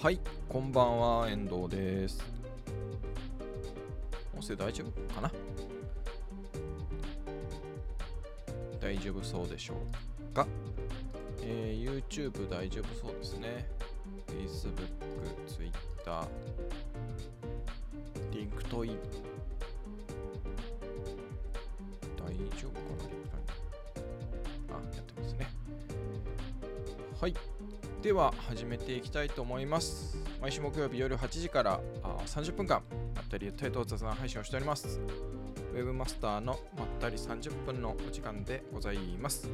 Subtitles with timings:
[0.00, 2.24] はい、こんばんは、遠藤です。
[4.32, 5.32] 音声大丈夫かな？
[8.80, 9.74] 大丈夫そうでしょ
[10.30, 10.46] うか、
[11.42, 13.68] えー ?YouTube 大丈夫そうですね。
[14.28, 14.70] Facebook、
[15.48, 16.28] Twitter、
[18.30, 18.96] LinkedIn。
[22.16, 23.48] 大丈夫かな？LinkedIn。
[24.70, 25.48] あ、やってますね。
[27.20, 27.34] はい。
[28.08, 30.16] では始めていきたいと思います。
[30.40, 32.82] 毎週木曜日夜8時からあ30分間
[33.14, 34.98] まったりゆったりと雑談配信をしております。
[35.74, 39.50] ウェブマスターのまったり30分のお時間でございます。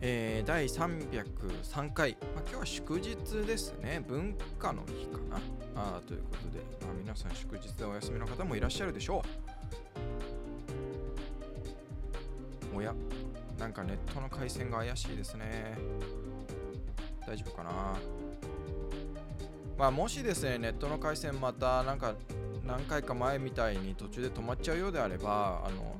[0.00, 4.04] えー、第303回、まあ、今日は祝日ですね。
[4.08, 5.40] 文化の日かな。
[5.76, 9.22] あということで、まあ、皆さん祝日でお休みの方もいらっしゃるでしょ
[12.74, 12.78] う。
[12.78, 12.92] おや。
[13.58, 15.76] なんかネットの回線が怪しいですね。
[17.26, 17.96] 大丈夫かな？
[19.76, 22.14] まあもしですね、ネットの回線またなんか
[22.64, 25.96] 何回か前みたいに途中で止まっちゃうようであれば、あの、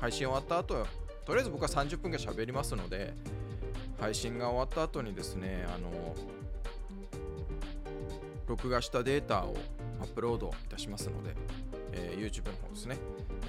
[0.00, 0.86] 配信終わった後、
[1.26, 3.14] とりあえず僕は30分が喋りますので、
[3.98, 6.14] 配信が終わった後にですね、あの、
[8.46, 9.54] 録画したデータを
[10.00, 11.34] アップロードいたしますので、
[11.92, 12.98] えー YouTube の方ですね、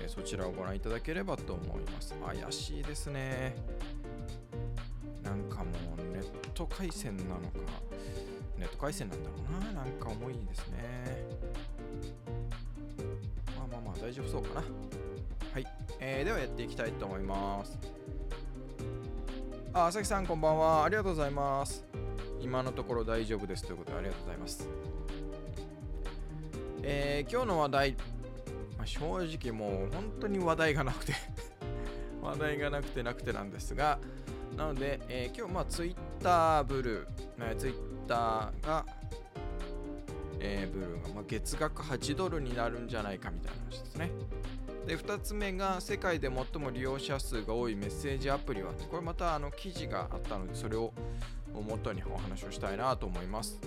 [0.04, 2.14] えそちらをご覧いただければと思います。
[2.26, 3.56] 怪しいですね。
[5.24, 7.42] なんかもうネット回線なのか、
[8.58, 9.72] ネット回線なんだろうな。
[9.72, 11.28] なんか重いですね。
[13.56, 14.64] まあまあまあ大丈夫そうかな。
[15.54, 15.68] はい、
[16.00, 17.78] えーではやっていきたいと思います。
[19.74, 20.84] あ、朝日さんこんばんは。
[20.86, 21.86] ありがとうございます。
[22.42, 24.68] 今のところ大丈夫ですということでありがとうございます。
[26.84, 27.96] えー今日の話題、
[28.82, 31.14] まあ、正直もう本当に話題がなくて
[32.20, 34.00] 話題がなくてなくてなんですが
[34.58, 37.08] なので、えー今日まあツイッターブルー、
[37.42, 37.76] えー、ツイッ
[38.08, 38.86] ターが、
[40.39, 44.11] えーブルーが、まあ、月額8ドルになるんじゃないかみたいな話ですね。
[44.88, 50.92] で2つ目が世界で最も利用者数が多いメッセージアプリはこれまたあの記事があったのでそれを
[51.54, 53.60] 元にお話をしたいなと思います。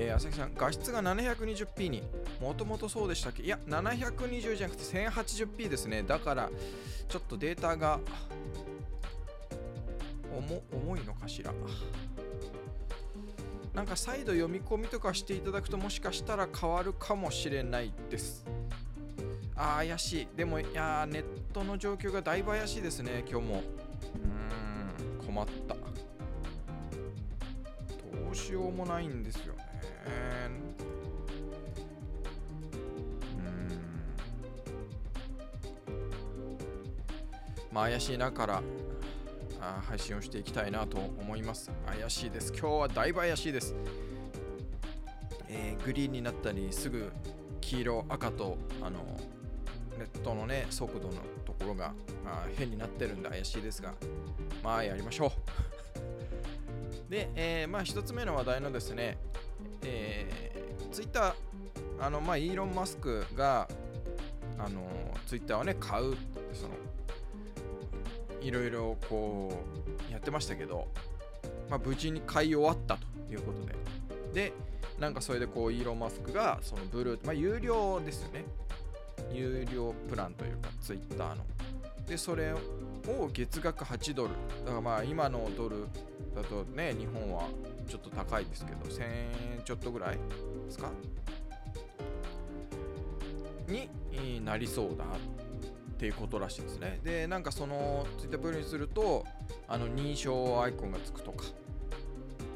[0.00, 2.04] えー、朝日さん、画質が 720p に、
[2.40, 3.42] もともとそうでしたっけ？
[3.42, 6.04] いや、720じゃなくて 1080p ですね。
[6.04, 6.50] だから、
[7.08, 7.98] ちょっとデータが
[10.32, 11.52] 重いのかしら。
[13.74, 18.46] なんか再度読み込みとかしていただくと、もしかしたら変わるかもしれないです。
[19.56, 20.28] あ、怪しい。
[20.36, 23.62] でも、いや、ネットの状況がだいぶ怪しいですね、今日も。
[25.18, 25.74] うーん、困った。
[25.74, 25.80] ど
[28.30, 29.67] うしようもないんですよね。
[30.08, 30.52] うーん。
[37.72, 38.62] まあ怪しいながら
[39.60, 41.70] あ配信をしていきたいなと思います。
[41.86, 42.52] 怪しいです。
[42.52, 43.74] 今日はだいぶ怪しいです。
[45.48, 47.10] えーグリーンになったりすぐ
[47.60, 48.98] 黄色赤とあの
[49.98, 51.14] ネットのね速度の
[51.46, 51.94] ところが
[52.26, 53.94] あ変になってるんで怪しいですが
[54.62, 55.30] まあやりましょう。
[57.10, 59.16] で、えーまあ一つ目の話題のですね、
[59.88, 61.34] えー、ツイッター、
[62.00, 63.68] あの、まあ、イーロン・マスクが、
[64.58, 64.82] あの、
[65.26, 66.14] ツイッターをね、買う、
[66.52, 66.74] その、
[68.40, 69.64] いろいろこ
[70.08, 70.88] う、やってましたけど、
[71.70, 73.74] まあ、無事に買い終わったということで。
[74.48, 74.52] で、
[74.98, 78.44] なんかそれでこう、イーロン・マスクが、そのブルー、まあ、有料ですよね。
[79.32, 81.44] 有料プランというか、ツイッターの。
[82.06, 82.54] で、それ
[83.08, 84.30] を月額8ドル。
[84.64, 85.86] だからまあ、今のドル
[86.34, 87.48] だとね、日本は
[87.88, 89.02] ちょっと高いですけど、1000
[89.56, 90.20] 円ちょっとぐらいで
[90.70, 90.90] すか？
[93.66, 93.90] に
[94.44, 95.08] なりそうだっ
[95.98, 97.00] ていうことらしいですね。
[97.04, 99.24] で、なんかそのツイッターブルにすると、
[99.66, 101.44] あの認証アイコンがつくとか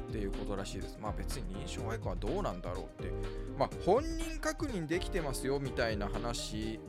[0.09, 0.97] っていうことらしいです。
[1.01, 3.11] まあ別に認証アイコンはどうなんだろうって。
[3.57, 6.79] まあ本人確認できてますよみたいな話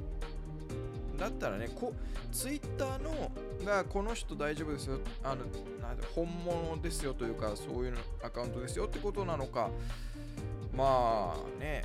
[1.18, 1.92] だったらね、こ
[2.32, 3.30] ツイッターの
[3.64, 5.44] がこの人大丈夫ですよ、あの
[5.80, 9.70] なん本物ですよというか、そういうのアカウントですよってことなのか、
[10.76, 11.84] まあね、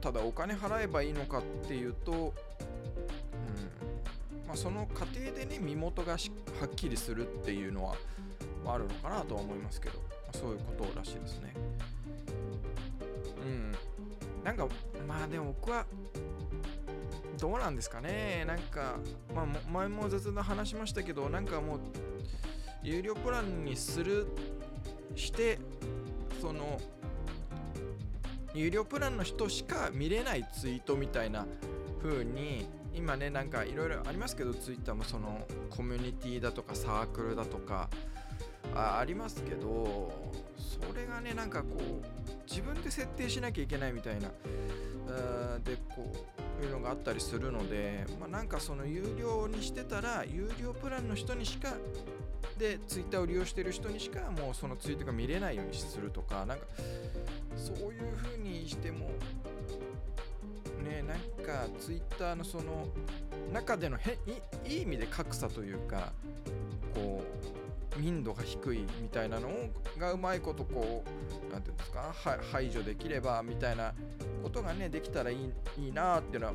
[0.00, 2.26] ただお金払えばいいのかっていうと、うん
[4.46, 6.18] まあ、その過程でね、身元がは
[6.66, 7.94] っきりするっていうのは
[8.66, 10.04] ああるのかなとは思いますけど、ま
[10.34, 11.54] あ、そういうことらしいですね。
[13.44, 13.72] うん。
[14.44, 14.68] なんか、
[15.06, 15.86] まあでも僕は、
[17.38, 18.44] どうなんですかね。
[18.46, 18.96] なんか、
[19.34, 21.80] まあ、も前も雑談話しましたけど、なんかもう、
[22.82, 24.26] 有料プランにする、
[25.14, 25.58] して、
[26.40, 26.80] その、
[28.54, 31.46] 有料プランの人しか見れないツイートみたいな
[32.02, 37.90] 風に、今ね、なんかいろいろありますけど、ツイッターもそのコミュニティだとかサークルだとか、
[38.74, 40.12] あありますけど
[40.56, 44.30] それがねなんかこう自分で設定しなきゃいけないみたいな
[45.64, 46.12] でこ
[46.60, 51.74] ういうのがあったりするので、まあ、なんかその有料にしてたら有料プランの人にしか
[52.58, 56.64] でツイッターを利用してる人にしかもうそのツイートが見れないようにするとかなんか
[57.56, 59.10] そういう風にしても
[60.82, 62.88] ねなんかツイッターのその
[63.52, 64.18] 中でのへ
[64.66, 66.12] いい意味で格差というか
[66.94, 67.65] こう
[67.98, 69.48] 民度が低いみたいなの
[69.98, 72.14] がうまいことこう何て言うんですか
[72.52, 73.94] 排除できればみたいな
[74.42, 76.54] ことがねできたらいいいいなっていうのは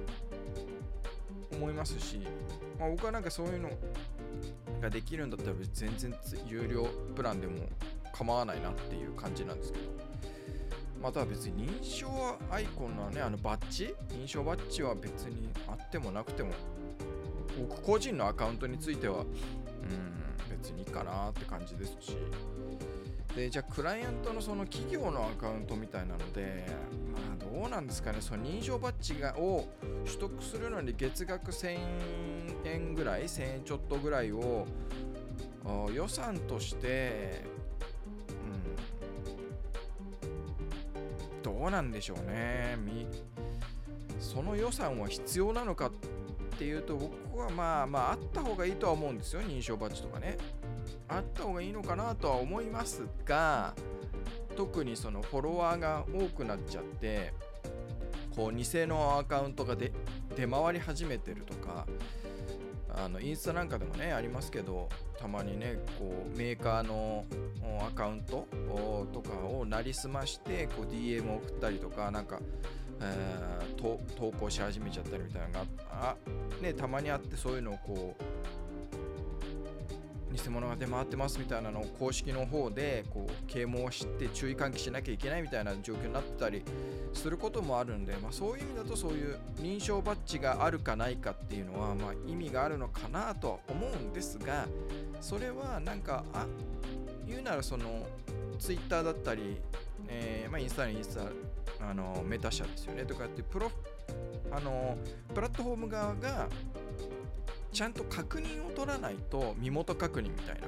[1.54, 2.20] 思いますし、
[2.80, 3.70] まあ、僕はなんかそういうの
[4.82, 6.14] ができるんだったら全然
[6.48, 7.68] 有料プランでも
[8.14, 9.86] 構わないなっていう感じなんですけど
[11.02, 12.08] また別に認証
[12.52, 13.94] アイコンのねあのバッジ？
[14.10, 16.52] 認証バッジは別にあってもなくても
[17.70, 19.26] 僕個人のアカウントについては
[19.90, 20.58] うん。
[20.58, 22.18] 別にいいかなって感じですし。
[23.36, 26.66] でじゃあクライアントのその企業のアカウントみたいなので
[27.14, 28.18] まあどうなんですかね。
[28.20, 29.70] その認証バッジがを
[30.06, 31.78] 取得するのに月額1000
[32.66, 34.68] 円ぐらい1000円ちょっとぐらいを
[35.94, 37.46] 予算として
[41.42, 41.42] うん。
[41.42, 42.78] どうなんでしょうね。
[44.20, 45.92] その予算は必要なのかっ
[46.62, 50.38] っていうと僕はまあまああった方がいいとは思うんですよ認証バッジとかね。
[51.08, 53.74] あった方がいいのかなとは思いますが
[54.56, 57.34] 特にそのフォロワーが多くなっちゃって
[58.36, 59.92] こう偽のアカウントが出
[60.36, 61.88] 回り始めてるとか
[62.94, 64.88] あのインスタなんかでもねありますけど
[65.18, 67.26] たまにねこうメーカーの
[67.88, 68.48] アカウント
[69.12, 72.40] とかをなりすましてこう DM を送ったりとかなんか、
[73.02, 76.16] えー、投稿し始めちゃったりみたいなのがあ、
[76.62, 78.24] ね、たまにあってそういうのをこう
[80.32, 86.64] 偽物が出回ってますみたいなのを公式の方でこう啓蒙して注意喚起しなきゃいけないみたいな状況になってたり
[87.14, 94.68] することもあるんで、まあ、そういう意味だとそういう認証バッジがあるかないかっていうのはまあ意味があるのかなとは思うんですが
[95.20, 96.46] それはなんかあ
[97.28, 98.08] 言うならその
[98.58, 99.58] Twitter だったり、
[100.08, 101.24] えーまあ、インスタにインスタ
[101.90, 103.06] あのメタ社ですよね。
[103.06, 103.72] とかってプロ
[104.52, 104.98] あの
[105.34, 106.48] プラットフォーム側が
[107.72, 110.68] ちゃんと確認を取らないと身元確認みたいな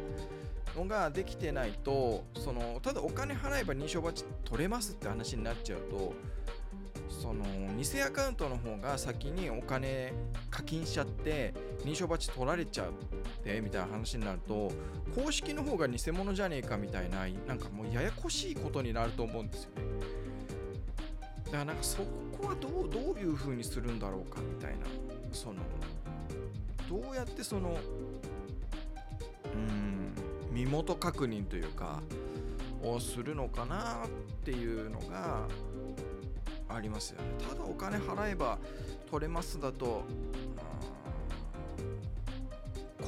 [0.81, 6.13] のができてないとそのただお金払えば認証バッジ取れますって話になっちゃうと
[7.10, 7.44] その
[7.77, 10.13] 偽アカウントの方が先にお金
[10.50, 12.88] 課金しちゃって認証バッジ取られちゃっ
[13.44, 14.71] てみたいな話になると
[15.15, 19.93] 公式の方が偽物じゃねえかみたいななんかもうややこしいことになると思うんですよね。
[21.53, 22.00] だからなんかそ
[22.41, 24.88] こはどうどういう風にするんだろうかみたいな。
[25.31, 25.61] その
[26.89, 27.77] どうやってその
[29.53, 30.15] うん
[30.51, 32.01] 身元確認というか
[32.83, 34.09] をするのかなっ
[34.44, 35.47] ていうのが
[36.69, 37.27] ありますよね。
[37.47, 38.57] ただお金払えば
[39.11, 40.05] 取れますだと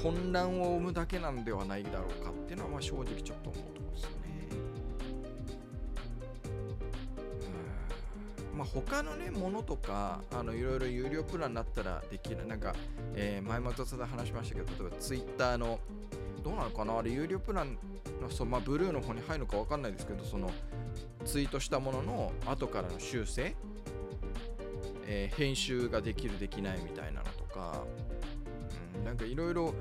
[0.04, 3.75] 混乱を生むだけなんではないだろうかっていうのはまあ正直ちょっと思う。
[8.56, 12.48] まあ、他のねものとかあのいろいろ有料プランになったらできる。
[12.48, 12.74] なんか、
[13.14, 15.80] えー、前もとで話しましたけど例えば Twitter の
[16.44, 17.00] どうなのかな？
[17.00, 17.78] あれ有料プラン
[18.22, 20.50] のそ、まあ、ブルーの方に入るのか分かんないですけどその
[21.26, 23.56] ツイートしたものの後からの修正、
[25.06, 27.84] えー、編集ができるできないみたいなのとか、
[28.98, 29.74] うん、なんかいろいろ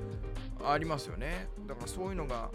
[0.65, 1.47] ありますよね。
[1.67, 2.49] だからそういうのが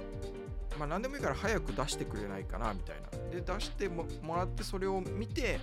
[0.79, 3.11] まあ何でもいいから早く出してくれないかなみたいな。
[3.31, 5.61] で出してもらってそれを見て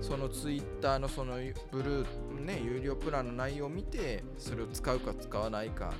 [0.00, 1.34] そのツイッターのその
[1.70, 5.92] ブルーね有料プランの内容を見てそれを使うか使わないか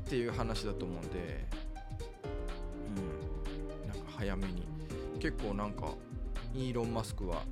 [0.00, 1.46] っていう話だと思うんで
[3.82, 4.70] うんなんか早めに。
[5.20, 5.92] 結構なんか
[6.54, 7.42] イーロン・マスクは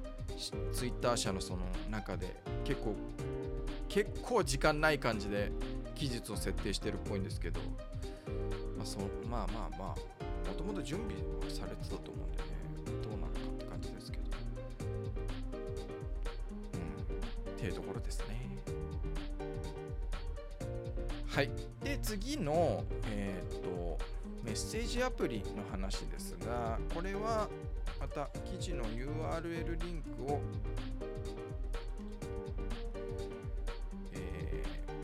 [0.73, 1.61] ツイッター社のその
[1.91, 2.35] 中で
[2.65, 2.97] 結構
[3.89, 5.53] 結構時間ない感じで
[5.95, 7.61] 期日を設定してるっぽいんですけど、
[8.77, 8.99] まあ、そ
[9.29, 12.45] まあまあまあもともと準備されてたと思うんでね
[13.03, 14.28] どうなのかって感じですけど。
[17.59, 18.39] っていうところですね。
[21.27, 21.51] はい。
[21.83, 23.99] で次のえっ、と
[24.45, 27.49] メッセージアプリの話ですがこれは
[27.99, 30.41] また記事の URL リンクを、
[34.13, 34.63] え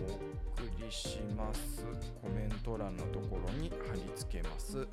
[0.09, 1.85] ー、お送りします。
[2.23, 4.87] コメント欄のところに貼り付けます、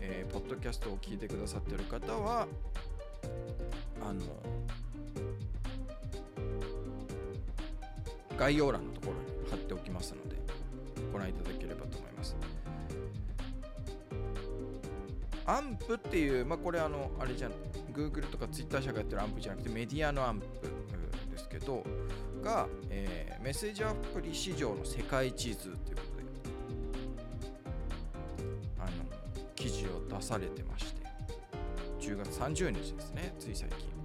[0.00, 2.46] えー、ポッドキャストを聞いてくださってる方は
[4.02, 4.20] あの
[8.38, 10.36] 概要欄のところに貼っておきますので
[11.12, 12.36] ご覧いただければと思います。
[15.46, 17.52] アンプっていう、まあ、これあの、あれじゃん、
[17.94, 20.46] Google とか Twitter 社がやってるアンプじゃなくてメディアのアンプ
[21.30, 21.82] ですけど、
[22.42, 25.96] が、えー、メッセージアプリ市場の世界地図ということで、
[28.78, 28.90] あの、
[29.54, 31.00] 記事を出されてまして、
[31.98, 33.97] 10月30日ですね、つい最近。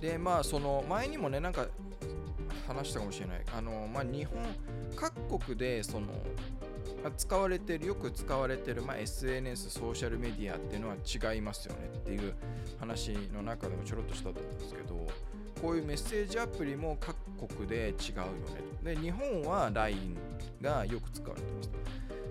[0.00, 1.66] で、まあ、その前にもね、なんか
[2.66, 3.42] 話したかもしれない。
[3.56, 4.38] あの、まあ、日本、
[4.96, 6.08] 各国で、その、
[7.16, 12.34] 使われてるよく使われてる、まあ、SNS ソーシャルメディアっていうのは違いますよねっていう
[12.78, 15.06] 話の中でもちょろっとしたと思うんですけど
[15.62, 17.16] こういうメッセージアプリも各
[17.48, 18.24] 国で違うよ
[18.82, 18.94] ね。
[18.94, 20.16] で日本は LINE
[20.60, 21.70] がよく使われてます。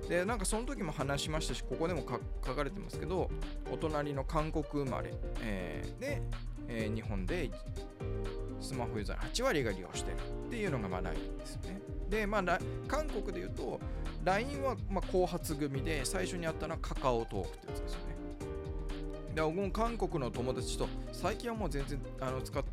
[0.09, 2.03] でなんかその時も話しましたしここでも
[2.43, 3.29] 書かれてますけど
[3.71, 6.21] お隣の韓国生まれ、えー、で、
[6.69, 7.49] えー、日本で
[8.61, 13.79] スマホユーザー8割が利用してるっていうのがまあ LINE ですよねでまあ韓国で言うと
[14.23, 18.15] LINE はま後発組で最初にあったのはカカオトークってやつですよね。
[19.33, 22.63] で僕も韓国の友達と最近はもう全然あの使っ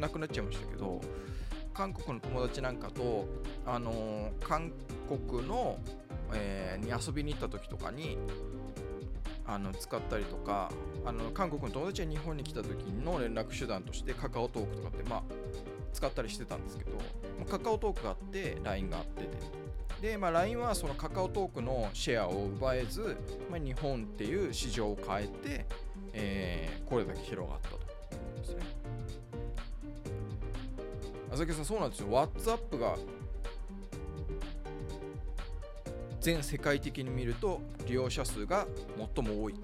[0.00, 1.00] なくなっちゃいましたけど
[1.72, 3.26] 韓国の友達なんかと、
[3.64, 4.72] あのー、韓
[5.08, 5.78] 国の、
[6.34, 8.18] えー、に遊びに行った時とかに
[9.50, 10.70] あの使ったりとか
[11.04, 15.22] あの韓国の友達が日本に来た時の連絡手段としてカカオトークとかってまあ
[15.92, 16.92] 使ったりしてたんですけど
[17.40, 19.28] まカカオトークがあって LINE があって
[20.00, 23.16] で、まあ、LINE はそのカカオトークのシェアを奪えず、
[23.50, 25.66] まあ、日本っていう市場を変えて、
[26.12, 27.78] えー、これだけ広がったとい
[28.36, 28.62] うですね。
[31.32, 32.08] 浅木さん、そうなんですよ。
[32.08, 32.96] WhatsApp が
[36.20, 38.66] 全世界的に見ると利用者数が
[39.14, 39.54] 最も多い。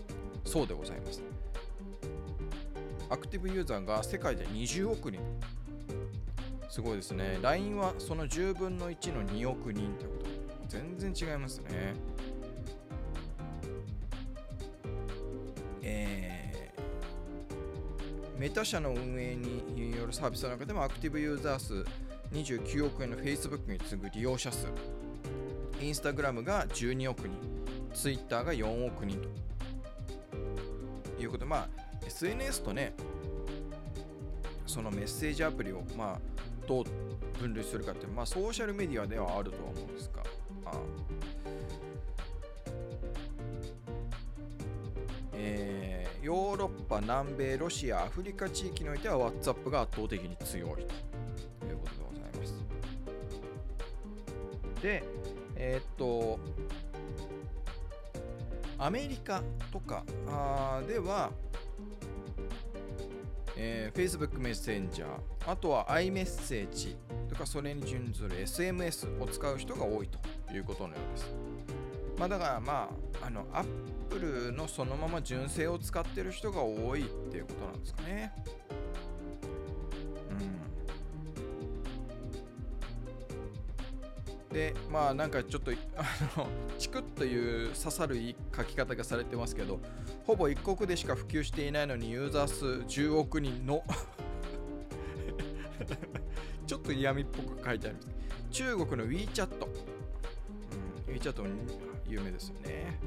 [0.44, 1.22] そうでございます。
[3.08, 5.20] アクティブユーザーが世界で20億人。
[6.68, 7.38] すごいですね。
[7.42, 10.36] LINE はその10分の1の2億人ということ
[10.68, 11.94] 全然違いますね。
[15.82, 21.84] えー、メタ社の運営によるサービスの中でもアクティブユーザー数
[22.32, 24.66] 29億円の Facebook に次ぐ利用者数、
[25.80, 27.36] インスタグラムが12億人、
[27.94, 29.20] Twitter が4億人
[31.16, 31.68] ということで、まあ、
[32.06, 32.94] SNS とね、
[34.66, 36.20] そのメッセージアプリを、まあ、
[36.66, 36.84] どう
[37.40, 40.22] 分類するかって、まあ、ソーシャルメディアではあるとは思うんですが、
[45.34, 52.54] えー、ヨーロッパ、南米、ロシア、アフリカ地域においては WhatsApp が圧倒的に強いということでございます。
[54.82, 55.04] で、
[55.56, 56.38] えー、っと、
[58.78, 60.04] アメリカとか
[60.86, 61.30] では、
[63.56, 65.08] えー、Facebook メッセンジャー、
[65.50, 66.96] あとは iMessage
[67.28, 70.18] とかそれに準ずる SMS を使う人が多いと
[70.54, 71.34] いうことのようです。
[72.18, 72.90] まあ、だからま
[73.22, 73.66] あ、あの、アッ
[74.10, 78.32] プルのそのまま純正を使ってる人が多いっていうことなんですかね。
[84.56, 85.74] で、まあなんかちょっと、あ
[86.38, 86.48] の、
[86.80, 88.16] チクッという刺さる
[88.56, 89.80] 書き方がされてますけど、
[90.26, 93.84] ほぼ一国でしか普及していないのにユーザー数10億人の
[96.66, 98.08] ちょっと嫌味っぽく書いてあります。
[98.50, 99.48] 中国の WeChat。
[101.06, 101.48] うん、WeChat も
[102.08, 102.98] 有名ですよね。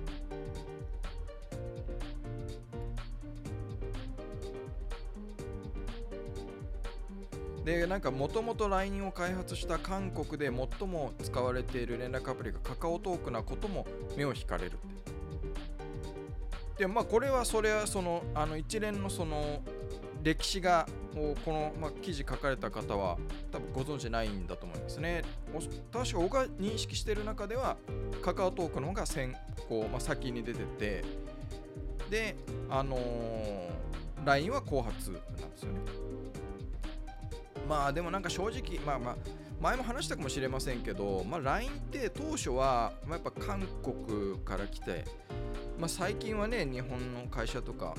[7.70, 13.86] で、なんかもともと LINE を開発した韓国で最も使われている連絡アプリがカカオトークなことも
[14.18, 14.80] 目を引かれるって。
[16.80, 19.62] で、まあこれはそれはその、あの一連のその
[20.24, 23.18] 歴史がこの、まあ、記事書かれた方は
[23.52, 25.22] 多分ご存知ないんだと思いますね。
[25.94, 27.78] 確か僕が認識してる中では
[28.24, 29.36] カカオトークの方が先
[29.70, 31.04] 行、まあ、先に出てて
[32.10, 32.36] で、
[32.68, 33.70] あのー、
[34.26, 35.80] LINE は後発なんですよね。
[37.70, 39.16] まあでもなんか正直、まあまあ、
[39.62, 45.06] 前も話したかもしれませんけど、まあ、LINE って当初は、まあ、やっぱ韓国から来て、
[45.78, 47.94] まあ、最近はね、日本の会社とか、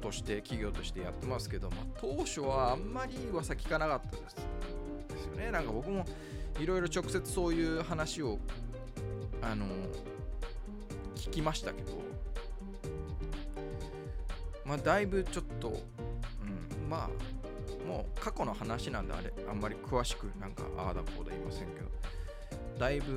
[0.00, 4.36] として企業としてやってますけど、まあ、当初はあんまり噂聞かなかったです
[5.08, 5.50] ですよね。
[5.50, 6.04] なんか僕も
[6.60, 8.38] いろいろ直接そういう話を
[9.40, 9.66] あの
[11.16, 11.92] 聞きましたけど
[14.64, 17.41] まあだいぶちょっと、うん、まあ
[17.86, 21.86] もう過去の話なんであれあんまり詳しくなんかああだこうだ言いませんけど
[22.78, 23.16] だいぶ、う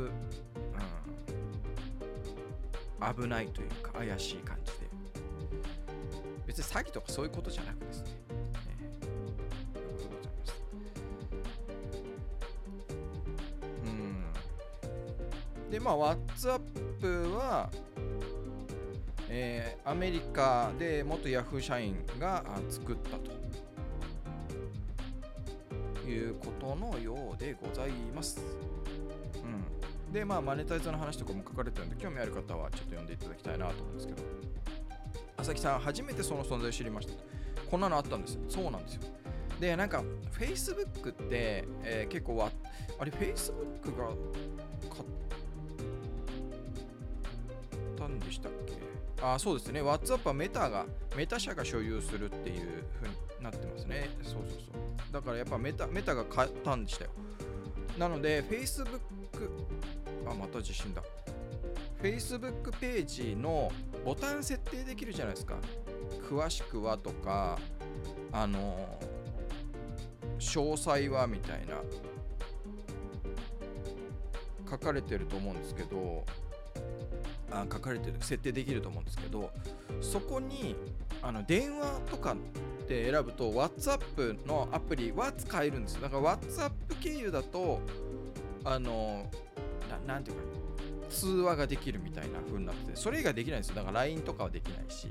[3.04, 4.78] ん、危ないというか怪しい感じで
[6.46, 8.12] 別に詐欺とかそういうことじゃなくですね。
[13.86, 14.26] うん。
[15.72, 17.70] で、まあ、WhatsApp は、
[19.28, 23.35] えー、アメリカで元ヤフー社員が作ったと
[26.60, 28.40] ことのようでございます。
[30.08, 34.24] うん、で、まあ、マネタイズの話とかも書かれてるんで、興味ある方はちょっと読んでいただきたいなと思うんですけど、
[35.38, 37.14] 朝木さん、初めてその存在知りました。
[37.70, 38.42] こんなのあったんですよ。
[38.50, 39.02] そうなんですよ。
[39.60, 40.04] で、なんか、
[40.38, 42.52] Facebook って、えー、結構わ、
[43.00, 44.08] あれ、Facebook が
[44.90, 45.06] 買っ
[47.98, 48.74] たんでしたっけ？
[49.22, 49.82] あ、そうですね。
[49.82, 50.86] WhatsApp はメタが、
[51.16, 52.30] メタ社が所有する
[55.16, 57.12] だからやっぱメタメタが買ったんでしたよ。
[57.98, 59.00] なので、Facebook、
[60.30, 61.02] あ、また地震だ。
[62.04, 63.72] Facebook ページの
[64.04, 65.56] ボタン設定できるじゃないですか。
[66.30, 67.58] 詳しくはとか、
[68.34, 69.00] あの、
[70.38, 71.78] 詳細はみたいな
[74.70, 76.26] 書かれてると思うんですけど
[77.52, 79.50] あ書かれてる設定できると思うんですけど
[80.02, 80.76] そこに
[81.26, 86.02] あの電話とかって選ぶと WhatsApp のアプリは使えるんですよ。
[86.02, 87.82] だから WhatsApp 経由だと
[88.64, 89.28] あの
[90.06, 90.44] なんていうか
[91.10, 93.76] 通話ができるみたいな風になっててそれ以外できないんですよ。
[93.76, 95.10] だから LINE とかはできないし。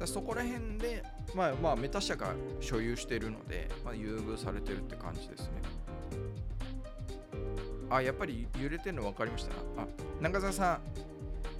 [0.00, 5.62] だそこら辺でまあまあメタ社が所有してるので、まあ、優遇されてるって感じですね。
[7.88, 9.52] あやっぱり揺れてるの分かりました。
[9.78, 9.86] あ
[10.20, 10.80] 中澤さん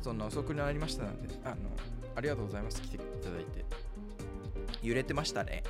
[0.03, 1.57] そんな遅くなりましたので、あの、
[2.15, 2.81] ありがとうございます。
[2.81, 3.65] 来ていただいて。
[4.83, 5.63] 揺れてましたね。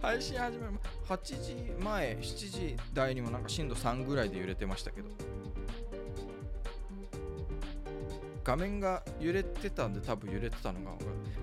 [0.00, 0.64] 配信始め、
[1.08, 5.08] 8時前、7時台にもなんか震度3ぐらいで揺れてましたけど。
[8.44, 10.92] 画面が揺れてたんで多分揺れてたのが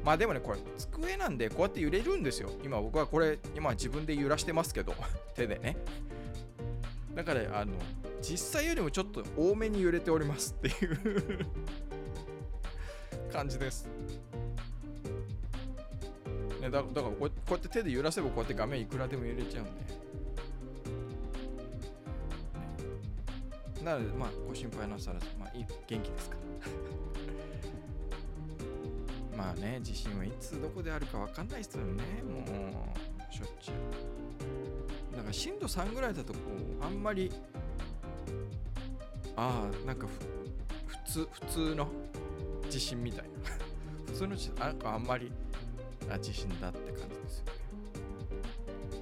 [0.03, 4.93] まあでもねこれ机なんでこうやって揺れるんですよ今僕はこれ今自分で揺らしてますけど
[5.35, 5.77] 手でね
[7.15, 7.74] だからあの
[8.22, 11.45] 実際よりもちょっと多めに揺れておりますっていう
[13.31, 13.87] 感じです。
[16.70, 20.00] だだからこうやって手で揺らせばこうやって画面いくらでも揺れちゃうんで。
[23.84, 26.36] なので、まあ、ご心配なさらず、まあ、いい元気ですか
[29.32, 29.38] ら。
[29.38, 32.42] まあね、地震はいつどこであるか分かんないですよね、も
[33.32, 35.16] う、しょっちゅう。
[35.16, 36.40] だから震度3ぐらいだとこ
[36.82, 37.32] う、あんまり
[39.40, 40.05] ああなんか
[40.86, 41.88] 普通普通の
[42.70, 43.29] 地震みたいな
[44.08, 45.32] 普通の地震なんかあんまり
[46.11, 47.51] あ地震だって感じですよね。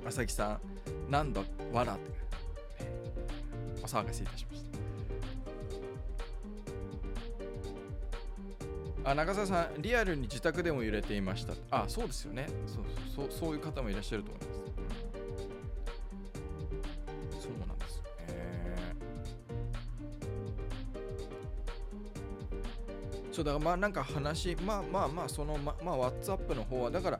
[0.05, 0.59] 朝木さ
[1.07, 1.41] んなんだ
[1.73, 2.01] わらって、
[3.81, 4.63] お騒がせいたしまし
[9.03, 11.53] たあ中澤さんリアルに自宅でも揺れていました。
[11.71, 12.47] あそうですよね。
[12.67, 14.46] そうそうそういう方もいらっしゃると思います。
[23.37, 27.19] そうだからまあなんか話まあまあまあそのままあ WhatsApp の方はだから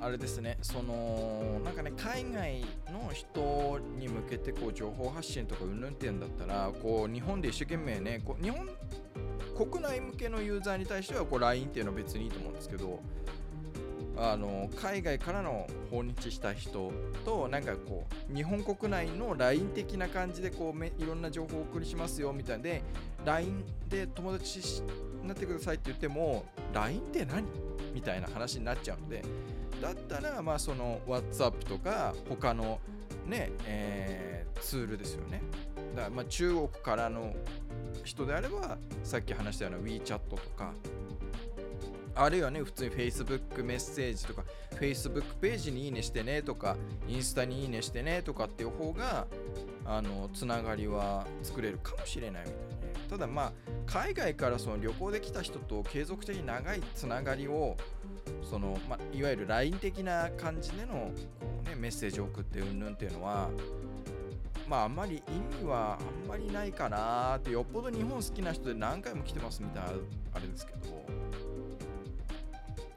[0.00, 8.68] あれですねそのなんかね海外の人に向けてこう情報発信とかうんぬんってんだったらこう日本で一生懸命ねこう日本
[9.56, 12.98] 国内向けのユーザーに対してはこう LINE っていうのは別にいいと思うんですけど
[14.16, 16.92] あの海外からの訪日した人
[17.24, 22.82] となんかこう日本国内の LINE 的な感じでこうめいろんな情報をお送りしますよみたいで
[23.24, 24.60] LINE で友達
[25.28, 27.44] なってくださいって言っても LINE って何？
[27.94, 29.22] みたいな話になっちゃうので
[29.80, 32.80] だったらまあその WhatsApp とか他の
[33.26, 35.42] ね、えー、ツールですよね
[35.94, 37.34] だからまあ中国からの
[38.04, 40.72] 人であればさっき話したような WeChat とか
[42.14, 46.76] あるいはね、普通に Facebook メッセージとか、Facebook ページにいいねしてねとか、
[47.08, 49.26] インスタにいいねしてねとかっていう方が、
[49.86, 52.71] あの、つながりは作れるかもしれないみたいな。
[53.12, 53.52] ただまあ、
[53.84, 57.76] 海外からその旅行で来た人と継続的に長いつながりを、
[58.42, 63.50] その、まあ、いわゆる LINE 的な感じでのこう、ね、メッセージを送ってうんぬんっていうのは、
[64.66, 69.90] まああんまり意味はあんまりないかなってよっぽど日本好きな人で何回も来てますみたいな
[70.32, 70.78] あれですけど。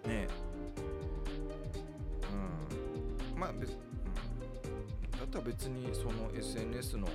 [0.08, 0.28] ね
[3.34, 3.38] うん。
[3.38, 7.10] まあ別、うん、だったら別にその SNS の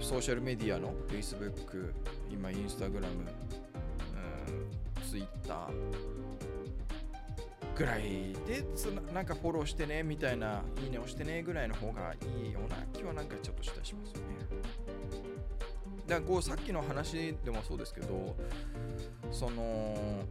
[0.00, 1.92] ソーシャルメディアの Facebook
[2.34, 3.32] 今 Instagram、うん、
[5.10, 5.68] Twitter
[7.76, 14.24] ぐらいでつななんかフォローしてねみたいないいね押してねぐらいの方がいいような気はなんかちょっとしたしますよね。
[16.06, 18.36] だからこうさっきの話でもそうですけど
[19.32, 20.22] その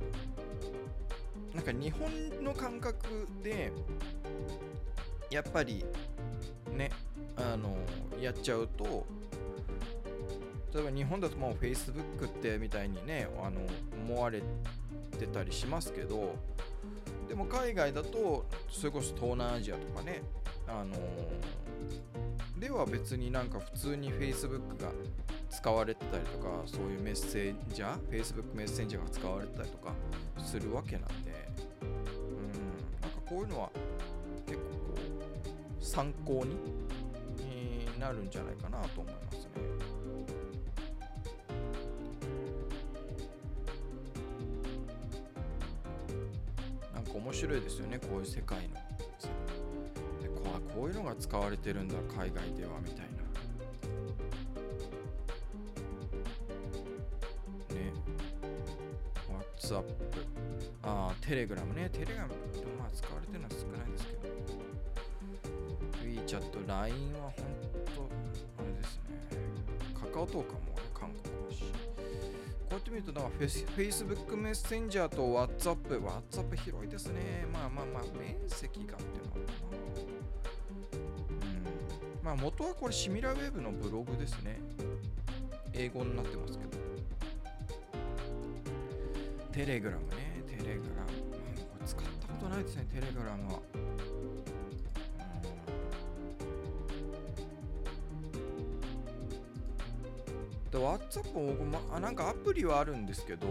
[1.53, 3.71] なんか日本の感覚で
[5.29, 5.83] やっぱり
[6.71, 6.91] ね
[7.35, 7.75] あの
[8.21, 9.05] やっちゃうと
[10.73, 13.61] 例えば日本だともう Facebook ってみたいにねあの
[14.05, 14.41] 思われ
[15.19, 16.35] てたりしますけど
[17.27, 20.23] でも海外だとそれこそ東南アジアとかね
[20.67, 20.95] あの
[22.59, 24.89] では別になんか普通に Facebook が
[25.49, 29.93] 使われてたりとかそういうメッセージャー Facebook メッセンジャーが使われてたりとか
[30.39, 31.49] するわけなんで
[31.81, 31.89] うん
[33.01, 33.69] なんかこういうのは
[34.47, 34.69] 結構こ
[35.79, 36.55] う参考に、
[37.99, 39.52] なるんじゃないかなと思いますね。
[47.13, 48.73] か面白いですよねこういう世界の。
[50.21, 53.11] でこうこういうのが使われてるんだ海外ではみたいな。
[57.75, 57.93] ね。
[59.57, 59.83] WhatsApp。
[60.81, 61.89] ああ、テレグラムね。
[61.89, 62.33] テレグラム、
[62.77, 64.23] まあ使われてるのは少ないですけど。
[66.03, 67.33] WeChat、LINE は本
[67.95, 68.01] 当、
[68.61, 69.01] あれですね。
[69.99, 70.72] カカオトークも
[72.83, 77.45] って見ると、なんかフェス Facebook メッセンジャーと WhatsApp、WhatsApp 広いですね。
[77.51, 79.77] まあまあまあ、面積がっていうのはあるかな。
[81.47, 81.51] う
[82.21, 82.25] ん。
[82.25, 84.59] まあ元はこれシミラウェブのブログですね。
[85.71, 86.71] 英語になってますけど。
[89.53, 90.75] テレグラムね、テレグラム。
[90.75, 93.61] まあこれ使ったことないですね、テレグラムは。
[100.73, 103.47] で、WhatsApp も僕、まあ、なんかアプリはあるんですけど、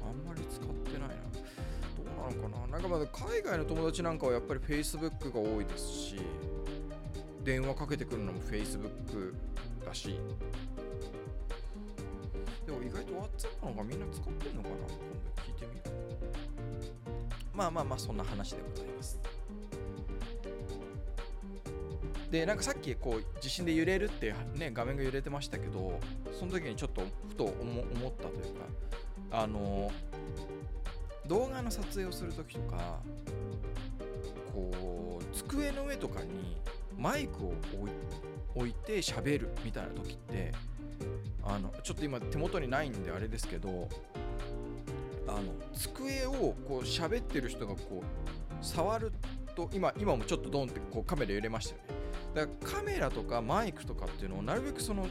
[0.00, 1.14] あんまり使ってないな。
[1.96, 6.16] どうなのかななんかまだ海外の友達なんかはやっぱり Facebook が多いですし、
[7.42, 9.34] 電話かけてくるのも Facebook
[9.84, 10.20] だし、
[12.64, 14.94] でも意外と WhatsApp の方がみんな使ってんのかな今度
[15.42, 15.82] 聞いてみよ
[17.54, 17.56] う。
[17.56, 19.18] まあまあまあ、そんな話でございます。
[22.32, 26.00] で、なんかさっきこう地震で揺れるってね、画面が揺れてましたけど、
[26.32, 28.64] その時にちょっとふと思ったというか、
[29.30, 29.92] あの、
[31.26, 33.00] 動画の撮影をする時とか、
[34.54, 36.56] こう、机の上とかに
[36.98, 37.92] マイクを置い
[38.54, 40.52] 置いて喋るみたいな時って、
[41.44, 43.88] あのちょっと今手元にないんであれですけど
[45.26, 49.12] あの机をこう喋ってる人がこう触る
[49.56, 52.01] と今今もちょっとドンってこうカメラ揺れましたよね。
[52.34, 55.06] だからカメラとかマイクとかっていうのをなるべくその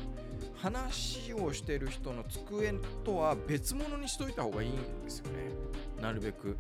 [0.56, 5.52] 話をしてる人の机とは別物にしといた方がいいんですよね。
[6.02, 6.58] なるべく。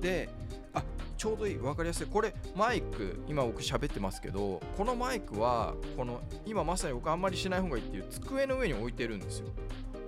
[0.00, 0.28] で
[0.74, 0.82] あ
[1.16, 2.06] ちょうどいい分かりやすい。
[2.06, 9.46] これマイク今僕喋ってますけどこのマイクはこの今まさに僕あんまりしない方がいいっていう机の上に置いてるんですよ。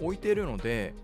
[0.01, 0.95] 置いてるので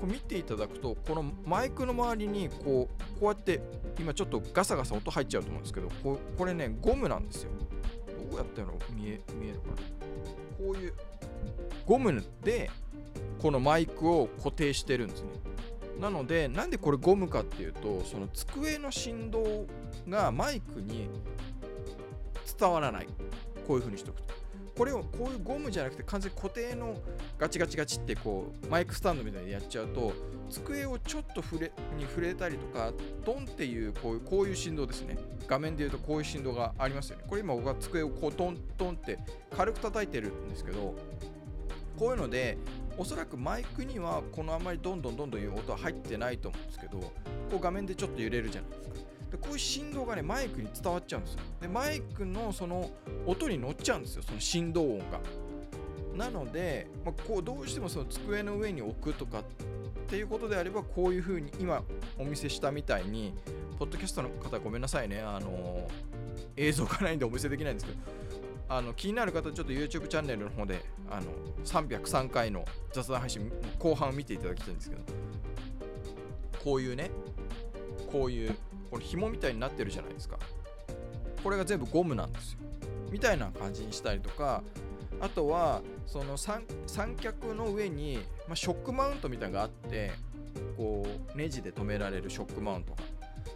[0.00, 3.60] こう見ていただくとこのマイクの周りにこうこうやって
[3.98, 7.50] 今ちょっとガサガサ音入っちゃうと思うんですけどここれねゴムなんですよ。
[8.34, 9.76] うやったら見え見えるかな？
[10.66, 10.94] こういう
[11.86, 12.70] ゴムで
[13.40, 15.28] このマイクを固定してるんですね。
[16.00, 19.66] なのでなんでこれゴムかっていうとその机の振動
[20.08, 21.08] がマイクに
[22.58, 23.06] 伝わらない。
[23.66, 24.34] こういう風にしとくと。
[24.76, 26.96] これをこういうゴムじゃなくて完全に固定の
[27.38, 30.12] ガチガチガチってこうマイクスタンドみたいにやっちゃうと
[30.52, 32.92] 机をちょっと触れに触れたりとか
[33.24, 35.16] ドンっていうこういうこういう振動ですね。
[35.48, 37.24] 画面で言うとこういう振動がありますよね。
[37.26, 39.18] これ今僕は机をこうトントンって
[39.56, 40.94] 軽く叩いてるんですけど
[41.98, 42.58] こういうので
[42.98, 47.12] おそらくマイクにはこのあまりどんどんどんどんいう音は入ってないと思うんですけどこ
[47.54, 48.92] う画面でちょっと揺れるじゃないですか。
[49.32, 51.40] でこういう振動がねマイクに伝わっちゃうんですよ。
[51.62, 52.90] でマイクのその
[53.26, 54.22] 音に乗っちゃうんですよ。
[54.22, 55.20] その振動音が。
[56.14, 59.42] なので、まあ、こうどうしてもその机の上に置くとか
[60.12, 61.82] っていうことであればこういう風に今
[62.18, 63.32] お見せしたみたいに
[63.78, 65.22] ポッドキャストの方ごめんなさいね。
[65.22, 65.88] あの
[66.54, 67.98] 映像がないんでお見せできないんですけど。
[68.68, 71.28] あの気になる方ちょっと YouTube チャンネルの方であの
[71.64, 75.02] 303回の雑談配信後半を見ていただきたいんですけど。
[76.62, 77.10] こういうね
[78.12, 78.54] こういう
[78.90, 80.38] これ紐みたいになってるじゃないですか。
[81.42, 82.58] これが全部ゴムなんですよ。
[83.10, 84.62] みたいな感じにしたりとか
[85.22, 86.64] あとはその三
[87.16, 88.18] 脚の上に、
[88.52, 90.12] まあ、ショックマウントみたいなのがあって
[90.76, 92.92] こうネジで止められるショックマウント。
[92.92, 92.98] が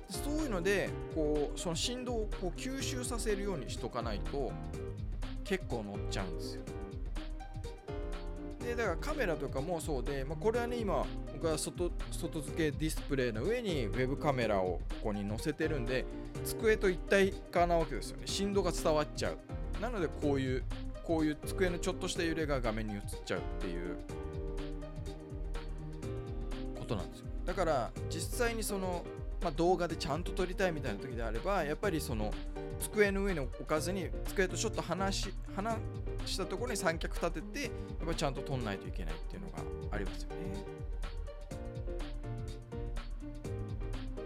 [0.08, 4.50] そういうのでこうその振動をこう吸収させるようにしとかないと
[5.44, 6.62] 結構乗っちゃうんですよ。
[8.64, 11.04] でだからカメラとかもそうで、まあ、これはね今
[11.34, 16.06] 僕は外外付けディスプレイの上にウェブカメラをここに載せてるんで
[16.42, 18.22] 机と一体化なわけですよね。
[18.24, 19.36] 振動が伝わっちゃう。
[19.78, 20.64] なのでこういう
[21.04, 23.98] こういう机のちょっとした揺れが画面に映っちゃうっていう
[27.46, 29.04] だから実際にその、
[29.40, 32.32] まあ、動画でちゃんと撮りたいみたいな時であればやっぱりその
[32.80, 35.76] 机の上に置かずに机とちょっと離し離
[36.26, 37.68] したところに三脚立ててや
[38.04, 39.58] っぱちゃんと撮んないといけないっていうのが
[39.92, 40.36] ありますよね。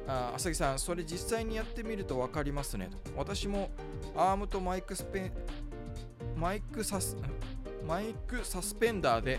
[0.08, 2.98] あ朝木さん、それ実際にやってみると分かりますねと。
[3.16, 3.70] 私も
[4.16, 5.32] アームとマイクスペン
[6.36, 7.16] マイクサス
[7.86, 9.38] マイクサスペンダーで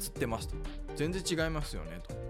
[0.00, 0.56] 釣ってますと。
[0.96, 2.25] 全然違いますよねと。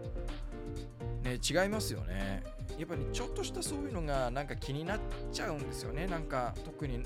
[1.26, 2.44] ね、違いますよね。
[2.78, 4.98] やっぱりちょっとしたそういうのがなんか気になっ
[5.32, 6.06] ちゃうんですよね。
[6.06, 7.02] なんか特に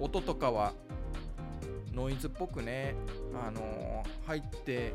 [0.00, 0.72] 音とかは
[1.92, 2.94] ノイズっぽくね、
[3.34, 4.92] あのー、入って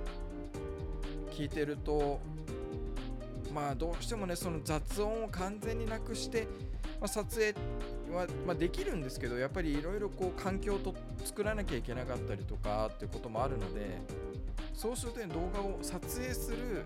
[1.31, 2.19] 聞いてると
[3.53, 6.47] まあどうしてもねその雑音を完全になくして、
[6.99, 7.53] まあ、撮影
[8.15, 10.79] は、まあ、できるんですけどやっぱりいろいろこう環境を
[11.23, 14.01] 作らなきゃいけなかったりとかっていうこともあるので
[14.73, 16.85] そうすると、ね、動画を撮影する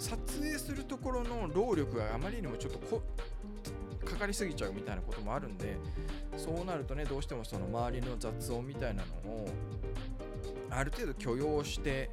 [0.00, 3.02] 撮影するところの労力があまりにもちょっとこ
[4.04, 5.76] かかりすぎちゃうみたいなこともあるんで
[6.38, 9.48] そうなるとねどうしてもその周りの雑音みたいなのを
[10.70, 12.10] ある程度許容して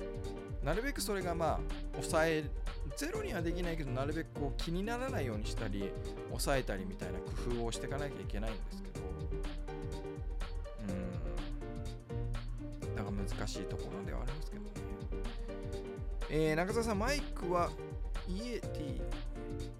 [0.64, 1.60] なるべくそれがまあ
[1.94, 2.44] 抑え
[2.98, 5.90] ゼロにはできないけどなるべくこう気にならないようにしたり
[6.28, 9.00] 抑えたりみたいな工夫をしていかなきゃいけないんですけど
[12.90, 14.77] うんだから難しいところではありますけどね。
[16.30, 17.70] えー、中澤さんマイクは
[18.28, 19.02] Yeti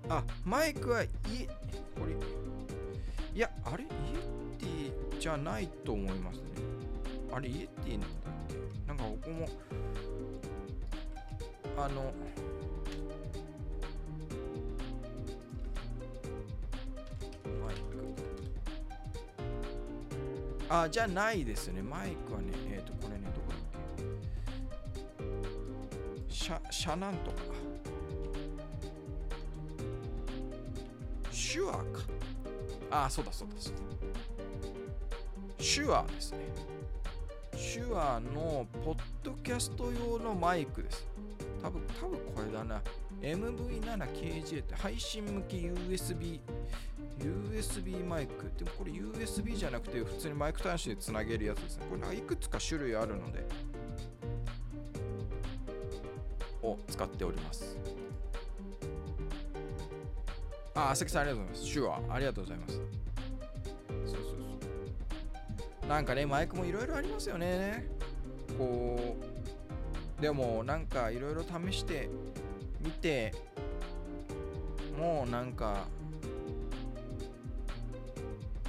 [0.10, 1.08] あマイクはイ
[1.42, 1.48] エ
[2.00, 2.14] これ。
[3.36, 6.44] いやあれ Yeti じゃないと思いますね。
[7.34, 8.10] あれ Yeti なんだっ
[8.48, 8.56] け？
[8.88, 9.48] なんか僕も
[11.78, 12.14] あの
[17.64, 17.82] マイク。
[20.70, 21.82] あじゃないですね。
[21.82, 22.12] マイ
[26.56, 27.38] っけシャシャなんとか
[31.32, 31.84] シュアか
[32.90, 33.80] ああそうだそうだそうだ
[35.64, 36.40] シュアですね
[37.56, 41.08] シュアのポッドキャスト用のマイクです
[41.62, 42.82] 多分、多分これだな。
[43.22, 46.40] MV7KJ って配信向き USB、
[47.20, 48.52] USB マイク。
[48.58, 51.86] でもこれ USB じゃなくて普通にマイク端子でつなげるやつですね。
[51.90, 53.46] これなんかいくつか種類あるので、
[56.98, 57.78] 使っております。
[60.74, 61.74] あ、朝木さんありがとうございます。
[61.74, 62.74] 手話ありがとうございます。
[62.74, 62.86] そう
[64.06, 65.88] そうそう。
[65.88, 67.88] なんかね、マイクもいろいろありますよね。
[68.58, 69.16] こ
[70.20, 72.10] う、でもなんかいろいろ試して
[72.82, 73.32] みて
[74.98, 75.86] もうなんか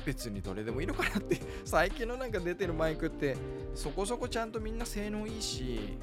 [0.05, 3.37] 別にどれでもいいのかなって最近のなんか出てるマイクって
[3.75, 5.97] そこそこちゃんとみんな性能いいし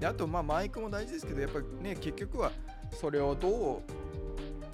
[0.00, 2.52] であとまあマイクも大事ですけどやっぱね結局は
[2.92, 3.82] それをどう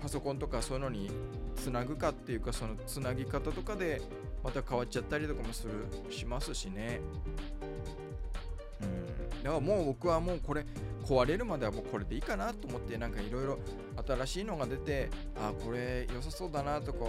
[0.03, 1.11] パソコンとかそういうのに
[1.57, 4.03] つなぐかっていうかそのつなぎ方とかで
[4.43, 5.73] また変わっちゃったりとかもする
[6.11, 7.01] しますしね。
[9.43, 10.65] だからもう僕はもうこれ
[11.05, 13.59] 壊れるまではもうこれでいいかなと思ってなんかいろいろ
[14.07, 17.05] 新しいのが出てあこれ良さそうだなとか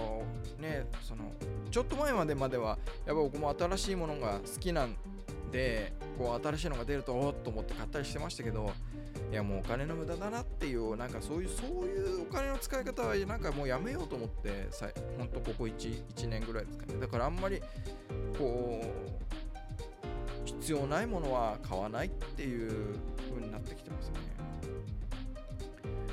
[0.59, 1.31] ねその
[1.71, 4.97] ちょっと前までまではやっぱ僕も新しいものが好きなん
[5.51, 8.71] でこう新しいのが出るとおっと思って買ったりしてましたけど
[9.31, 16.99] いやもうお金の無駄だなっていうなんかそういうそういうお金の使い方はなんかもうやめようと思ってさほんとここ 1, 1年ぐらいですかね。
[16.99, 17.61] だからあんまり
[18.37, 22.95] こう必要ないものは買わないっていう
[23.29, 24.13] 風になってきてますね。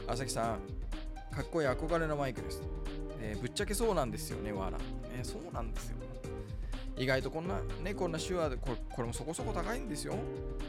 [0.07, 0.83] 朝木さん
[1.35, 2.61] かっこいい憧れのマイクです、
[3.21, 4.85] えー、ぶっちゃけそうなんですよねわら、ね、
[5.23, 5.97] そうなんですよ。
[6.97, 10.15] 意外とこんなねこんな手話でこれこれもそこそこ高いんですよ。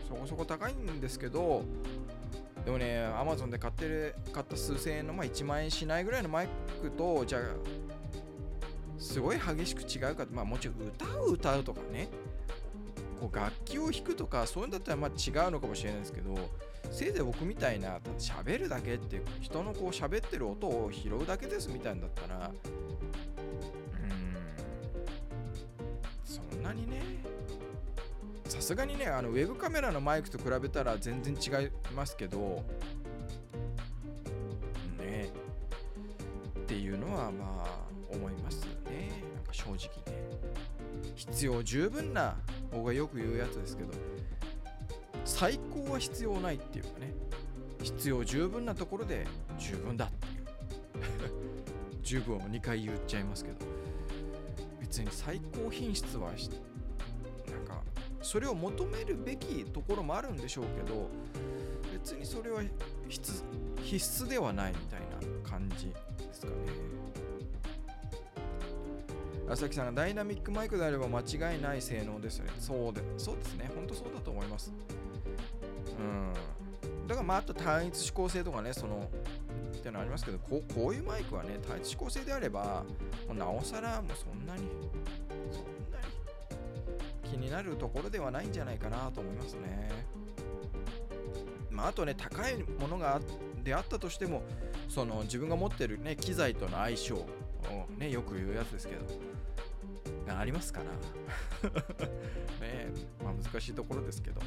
[0.08, 1.64] そこそこ高いんですけど
[2.66, 6.48] でもね Amazon で買ってる買った数千円の、まあ、1万円しないぐらいのマイ
[6.82, 7.42] クとじゃあ
[8.98, 12.10] すごい激しく違うかまあもちろん歌う歌うとかね。
[13.24, 16.36] こう楽器を弾くとかそういうんだったらまあ違うのかもしれないですけど
[16.92, 22.52] せいぜい僕みたいな喋るだけって人のこう喋ってる音を拾うだけですみたいんだったら
[28.64, 32.64] すがにねあのウェブカメラのマイクと比べたら全然違いますけど
[34.98, 35.30] ね。
[36.58, 39.10] っていうのはまあ思いますね。
[39.36, 40.24] なんか正直ね。
[41.16, 42.36] 必要十分な
[42.72, 43.90] 僕がよく言うやつですけど
[45.26, 47.14] 最高は必要ないっていうかね。
[47.82, 49.28] 必要十分なところで
[49.60, 50.44] 十分だっていう。
[52.02, 53.58] 十分を2回言っちゃいますけど
[54.80, 56.38] 別に最高品質はなん
[57.66, 57.82] か
[58.24, 61.10] それを求めるべきところもあるんでしょうけど
[61.92, 62.64] 別にそれは
[63.08, 66.54] 必須ではないみたいな感じですかね。
[69.50, 72.52] 朝木さんがダイナミックマイクであれば間違いない性能ですよね。
[72.60, 73.70] そうでそうですね。
[73.76, 74.74] 本当そうだと思います。
[76.00, 76.34] うん。
[77.08, 79.10] だからまああと単一指向性とかねその
[79.78, 82.84] っていうのありますけどこうこういうマイクはね単一指向性であれば
[83.28, 84.64] もうなおさらもうそんなに
[87.34, 89.90] 気になるところではないんじゃないかなと思いますね。
[91.72, 93.20] まあ、あとね高いものが
[93.64, 94.44] であったとしても
[94.88, 97.26] その自分が持ってる、ね、機材との相性を、
[97.98, 99.02] ね、よく言うやつですけど
[100.28, 101.70] がありますから。
[102.62, 102.92] ね
[103.24, 104.40] まあ、難しいところですけど。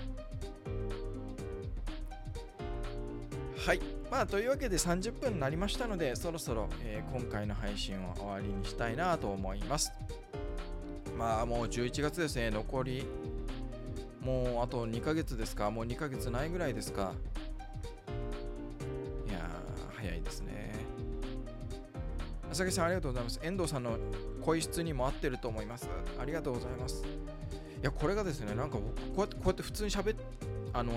[3.57, 3.81] はい。
[4.09, 9.91] まあというわけで30分になりましたのでそろそろ、えー、今回の配信を終わりにしたいなと思います。
[11.17, 12.51] まあもう11月ですね。
[12.51, 13.07] 残り
[14.21, 15.71] もうあと2ヶ月ですか。
[15.71, 17.13] もう2ヶ月ないぐらいですか。
[19.29, 19.49] いや
[19.95, 20.75] 早いですね。
[22.51, 23.41] 浅木さんありがとうございます。
[23.43, 23.97] 遠藤さんの
[24.43, 25.89] 声質にも合ってると思います。
[26.21, 27.03] ありがとうございます。
[27.05, 27.07] い
[27.83, 28.83] やこれがですねなんかこ
[29.17, 30.17] うやってこうやって普通に喋っ
[30.73, 30.93] あの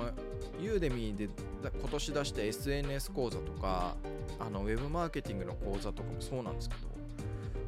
[0.59, 1.29] ユーデミーで
[1.63, 3.95] 今年出した SNS 講座とか
[4.39, 6.88] あのウェブマーケティングの講座とかもそうなんですけど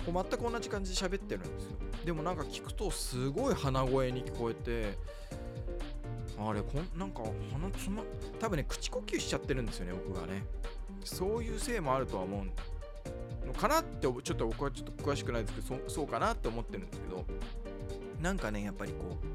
[0.05, 1.71] こう全く同じ感じで喋ってるんですよ。
[2.05, 4.97] でもなんか聞くとすごい鼻声に聞こえて
[6.39, 8.03] あれこんなんか鼻つま
[8.39, 10.43] 多分ね口呼吸しちゃってるんですよね僕がね。
[11.03, 17.25] そういうせいもあるとは思うのかなってちょっと僕はちょっと詳しくないですけどそうかなって思ってるんですけど
[18.21, 19.27] なんかねやっぱりこう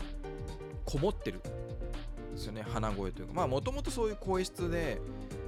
[0.84, 1.48] こもってるんで
[2.36, 3.34] すよね鼻声というか。
[3.34, 5.00] まあもともとそういう声質で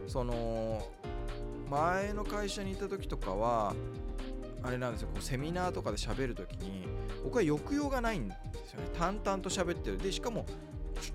[0.07, 0.89] その
[1.71, 3.75] 前の会社にいた時とかは
[4.63, 6.87] あれなんですよこうセミナーとかで喋る時に
[7.25, 8.35] 僕は抑揚がないんで
[8.67, 8.89] すよね。
[8.99, 9.99] 淡々と喋ってる。
[9.99, 10.47] でしかも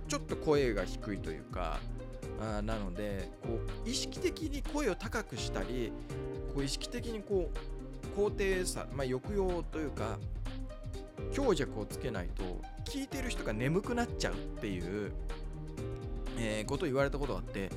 [0.08, 1.80] ちょっと声が低いというか
[2.42, 5.92] あなのでこう意識的に声を高くしたり
[6.54, 7.58] こう意識的にこう
[8.16, 10.18] 高低差、まあ、抑揚というか
[11.32, 12.44] 強弱をつけないと
[12.86, 15.12] 聞いてる人が眠くなっちゃうっていう、
[16.38, 17.70] えー、ことを言われたことがあって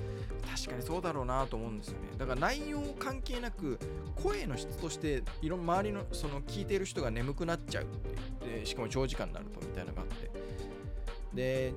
[0.47, 2.09] 確かにそうだろうなと思うんですよね。
[2.17, 3.79] だから内容関係なく
[4.23, 10.31] 声の質としていろん周りのその聞いてる人が眠くなっちゃうってでしかも長時間になるとみたいなのがあって。
[11.35, 11.75] で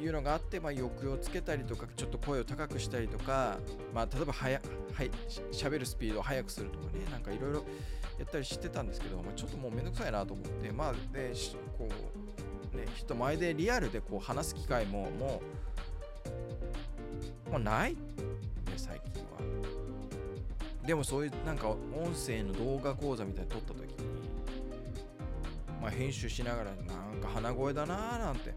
[0.00, 3.58] いうのがあって、まあ、抑揚つけたりとかちょっと声を高くしたりとか、
[3.94, 4.60] まあ、例えばはや
[4.92, 5.10] はい
[5.52, 7.64] 喋るスピードを速くするとかねなんかいろいろ
[8.18, 11.32] やったりしてたんですけど、まあ、ちょっともうめんどくさいなと思ってまあで
[11.78, 11.88] こ
[12.72, 15.83] うね人前でリアルでこう話す機会ももう
[17.54, 17.98] もないね
[18.76, 19.38] 最近は
[20.84, 21.78] でもそういうなんか音
[22.14, 23.94] 声の動画講座みたいに撮った時に
[25.80, 26.76] まあ編集しながらなん
[27.20, 28.54] か鼻声だなーなんて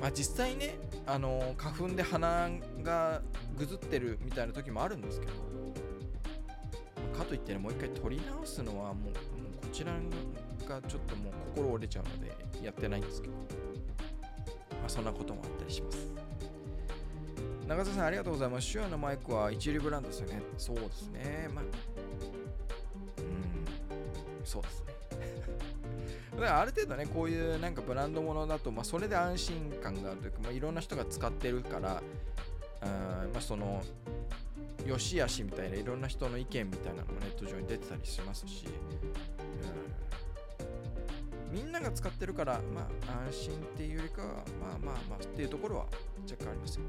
[0.00, 2.48] まあ、実際ね、あの花粉で鼻
[2.82, 3.20] が
[3.54, 5.32] ぐずってるみたいな時もあるんですけど、
[7.18, 9.12] かといってね、もう一回取り直すのはもうもう
[9.60, 9.92] こちら
[10.66, 12.32] がちょっともう心折れちゃうので
[12.64, 13.40] やってないんですけど、ま
[14.86, 16.08] あ、そんなこともあったりします。
[17.70, 18.72] 長澤さん、ありがとうございます。
[18.72, 20.42] 手話のマイクは一流ブランドですよね。
[20.58, 21.48] そうですね。
[21.54, 24.86] まあ、うん、そうですね。
[26.34, 32.02] だからある程度ね、こういうなんかブランドものだと、まあ、それで安心感があるというか、まあ、いろんな人が使ってるから、
[32.80, 32.86] あ
[33.32, 33.84] まあ、その、
[34.84, 38.64] よしあしみたいないろんな人の意見みたいなのもネット上に出てたりしますし、
[41.50, 44.28] みんなが使ってるから、まあ、安心っていうよりかは、
[44.60, 45.86] まあまあまあっていうところは
[46.30, 46.82] 若干ありますよ。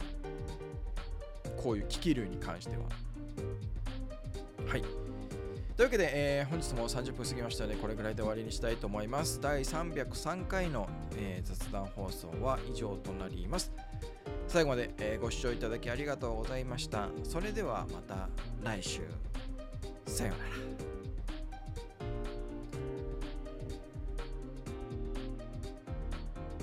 [1.61, 2.83] こういう機器類に関しては。
[4.67, 4.81] はい。
[4.81, 9.41] というわけで、えー、本日も30分過ぎましたので、これぐらいで終わりにしたいと思います。
[9.41, 13.71] 第303回の、えー、雑談放送は以上となります。
[14.47, 17.07] 最後まで、えー、ご視聴いただきありがとうございました。
[17.23, 18.29] それではまた
[18.63, 19.01] 来週。
[20.05, 20.80] さようなら。